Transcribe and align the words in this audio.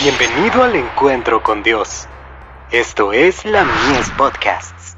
Bienvenido 0.00 0.62
al 0.62 0.76
encuentro 0.76 1.42
con 1.42 1.64
Dios. 1.64 2.06
Esto 2.70 3.12
es 3.12 3.44
la 3.44 3.64
Mies 3.64 4.08
Podcasts. 4.16 4.94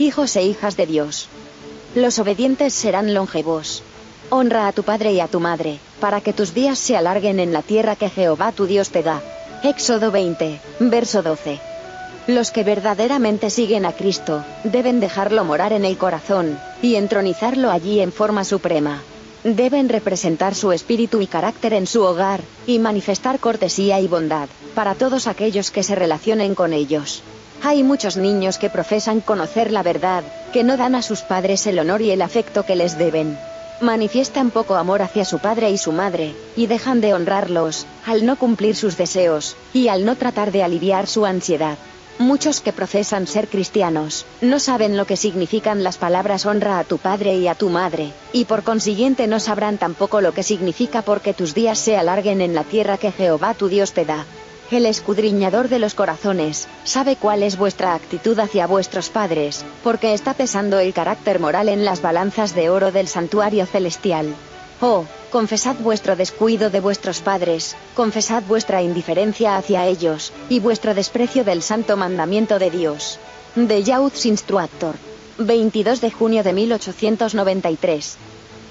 Hijos 0.00 0.34
e 0.34 0.42
hijas 0.42 0.76
de 0.76 0.86
Dios. 0.86 1.28
Los 1.94 2.18
obedientes 2.18 2.74
serán 2.74 3.14
longevos. 3.14 3.84
Honra 4.30 4.66
a 4.66 4.72
tu 4.72 4.82
padre 4.82 5.12
y 5.12 5.20
a 5.20 5.28
tu 5.28 5.38
madre, 5.38 5.78
para 6.00 6.20
que 6.20 6.32
tus 6.32 6.52
días 6.52 6.80
se 6.80 6.96
alarguen 6.96 7.38
en 7.38 7.52
la 7.52 7.62
tierra 7.62 7.94
que 7.94 8.10
Jehová 8.10 8.50
tu 8.50 8.66
Dios 8.66 8.90
te 8.90 9.04
da. 9.04 9.22
Éxodo 9.62 10.10
20, 10.10 10.60
verso 10.80 11.22
12. 11.22 11.60
Los 12.26 12.50
que 12.50 12.64
verdaderamente 12.64 13.50
siguen 13.50 13.84
a 13.84 13.92
Cristo, 13.92 14.42
deben 14.64 14.98
dejarlo 14.98 15.44
morar 15.44 15.74
en 15.74 15.84
el 15.84 15.98
corazón, 15.98 16.58
y 16.80 16.94
entronizarlo 16.94 17.70
allí 17.70 18.00
en 18.00 18.12
forma 18.12 18.44
suprema. 18.44 19.02
Deben 19.44 19.90
representar 19.90 20.54
su 20.54 20.72
espíritu 20.72 21.20
y 21.20 21.26
carácter 21.26 21.74
en 21.74 21.86
su 21.86 22.02
hogar, 22.02 22.40
y 22.66 22.78
manifestar 22.78 23.38
cortesía 23.38 24.00
y 24.00 24.08
bondad, 24.08 24.48
para 24.74 24.94
todos 24.94 25.26
aquellos 25.26 25.70
que 25.70 25.82
se 25.82 25.94
relacionen 25.94 26.54
con 26.54 26.72
ellos. 26.72 27.22
Hay 27.62 27.82
muchos 27.82 28.16
niños 28.16 28.56
que 28.56 28.70
profesan 28.70 29.20
conocer 29.20 29.70
la 29.70 29.82
verdad, 29.82 30.24
que 30.54 30.64
no 30.64 30.78
dan 30.78 30.94
a 30.94 31.02
sus 31.02 31.20
padres 31.20 31.66
el 31.66 31.78
honor 31.78 32.00
y 32.00 32.10
el 32.10 32.22
afecto 32.22 32.64
que 32.64 32.74
les 32.74 32.96
deben. 32.96 33.38
Manifiestan 33.82 34.50
poco 34.50 34.76
amor 34.76 35.02
hacia 35.02 35.26
su 35.26 35.38
padre 35.38 35.70
y 35.70 35.76
su 35.76 35.92
madre, 35.92 36.34
y 36.56 36.66
dejan 36.66 37.02
de 37.02 37.12
honrarlos, 37.12 37.86
al 38.06 38.24
no 38.24 38.36
cumplir 38.36 38.76
sus 38.76 38.96
deseos, 38.96 39.56
y 39.74 39.88
al 39.88 40.06
no 40.06 40.16
tratar 40.16 40.52
de 40.52 40.62
aliviar 40.62 41.06
su 41.06 41.26
ansiedad. 41.26 41.76
Muchos 42.18 42.60
que 42.60 42.72
profesan 42.72 43.26
ser 43.26 43.48
cristianos, 43.48 44.24
no 44.40 44.60
saben 44.60 44.96
lo 44.96 45.04
que 45.04 45.16
significan 45.16 45.82
las 45.82 45.98
palabras 45.98 46.46
honra 46.46 46.78
a 46.78 46.84
tu 46.84 46.98
padre 46.98 47.36
y 47.36 47.48
a 47.48 47.56
tu 47.56 47.70
madre, 47.70 48.12
y 48.32 48.44
por 48.44 48.62
consiguiente 48.62 49.26
no 49.26 49.40
sabrán 49.40 49.78
tampoco 49.78 50.20
lo 50.20 50.32
que 50.32 50.44
significa 50.44 51.02
porque 51.02 51.34
tus 51.34 51.54
días 51.54 51.78
se 51.78 51.96
alarguen 51.96 52.40
en 52.40 52.54
la 52.54 52.62
tierra 52.62 52.98
que 52.98 53.10
Jehová 53.10 53.54
tu 53.54 53.68
Dios 53.68 53.92
te 53.92 54.04
da. 54.04 54.24
El 54.70 54.86
escudriñador 54.86 55.68
de 55.68 55.80
los 55.80 55.94
corazones, 55.94 56.68
sabe 56.84 57.16
cuál 57.16 57.42
es 57.42 57.58
vuestra 57.58 57.94
actitud 57.94 58.38
hacia 58.38 58.68
vuestros 58.68 59.10
padres, 59.10 59.64
porque 59.82 60.14
está 60.14 60.34
pesando 60.34 60.78
el 60.78 60.94
carácter 60.94 61.40
moral 61.40 61.68
en 61.68 61.84
las 61.84 62.00
balanzas 62.00 62.54
de 62.54 62.70
oro 62.70 62.92
del 62.92 63.08
santuario 63.08 63.66
celestial. 63.66 64.34
Oh, 64.80 65.04
confesad 65.34 65.74
vuestro 65.80 66.14
descuido 66.14 66.70
de 66.70 66.78
vuestros 66.78 67.18
padres, 67.18 67.74
confesad 67.96 68.44
vuestra 68.44 68.82
indiferencia 68.82 69.56
hacia 69.56 69.84
ellos, 69.84 70.32
y 70.48 70.60
vuestro 70.60 70.94
desprecio 70.94 71.42
del 71.42 71.60
santo 71.60 71.96
mandamiento 71.96 72.60
de 72.60 72.70
Dios. 72.70 73.18
De 73.56 73.82
Youth's 73.82 74.26
Instructor. 74.26 74.94
22 75.38 76.00
de 76.00 76.12
junio 76.12 76.44
de 76.44 76.52
1893. 76.52 78.16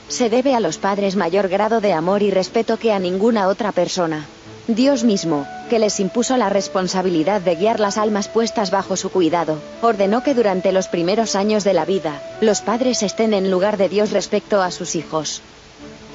Se 0.07 0.29
debe 0.29 0.55
a 0.55 0.61
los 0.61 0.77
padres 0.77 1.17
mayor 1.17 1.49
grado 1.49 1.81
de 1.81 1.91
amor 1.91 2.23
y 2.23 2.31
respeto 2.31 2.77
que 2.77 2.93
a 2.93 2.99
ninguna 2.99 3.49
otra 3.49 3.73
persona. 3.73 4.25
Dios 4.69 5.03
mismo, 5.03 5.45
que 5.69 5.79
les 5.79 5.99
impuso 5.99 6.37
la 6.37 6.47
responsabilidad 6.47 7.41
de 7.41 7.55
guiar 7.55 7.81
las 7.81 7.97
almas 7.97 8.29
puestas 8.29 8.71
bajo 8.71 8.95
su 8.95 9.11
cuidado, 9.11 9.59
ordenó 9.81 10.23
que 10.23 10.33
durante 10.33 10.71
los 10.71 10.87
primeros 10.87 11.35
años 11.35 11.65
de 11.65 11.73
la 11.73 11.83
vida, 11.83 12.21
los 12.39 12.61
padres 12.61 13.03
estén 13.03 13.33
en 13.33 13.51
lugar 13.51 13.75
de 13.75 13.89
Dios 13.89 14.11
respecto 14.11 14.61
a 14.61 14.71
sus 14.71 14.95
hijos. 14.95 15.41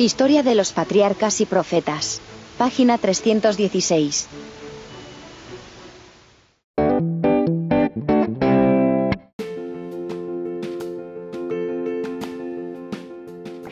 Historia 0.01 0.45
de 0.45 0.55
los 0.55 0.73
patriarcas 0.73 1.41
y 1.41 1.47
profetas. 1.47 2.21
Página 2.57 2.99
316. 2.99 4.29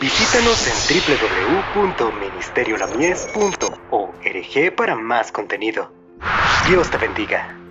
Visítanos 0.01 0.67
en 0.67 0.75
www.ministeriolamies.org 1.77 4.77
para 4.77 4.97
más 4.97 5.31
contenido. 5.31 5.93
Dios 6.69 6.91
te 6.91 6.99
bendiga. 6.99 7.66